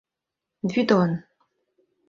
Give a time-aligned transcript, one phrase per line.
[0.71, 1.11] ВӰДОН